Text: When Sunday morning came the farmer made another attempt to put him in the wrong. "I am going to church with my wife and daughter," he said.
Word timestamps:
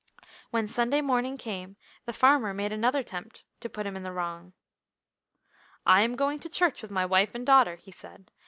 When 0.49 0.67
Sunday 0.67 0.99
morning 1.01 1.37
came 1.37 1.75
the 2.05 2.11
farmer 2.11 2.55
made 2.55 2.71
another 2.71 3.01
attempt 3.01 3.45
to 3.59 3.69
put 3.69 3.85
him 3.85 3.95
in 3.95 4.01
the 4.01 4.11
wrong. 4.11 4.53
"I 5.85 6.01
am 6.01 6.15
going 6.15 6.39
to 6.39 6.49
church 6.49 6.81
with 6.81 6.89
my 6.89 7.05
wife 7.05 7.35
and 7.35 7.45
daughter," 7.45 7.75
he 7.75 7.91
said. 7.91 8.31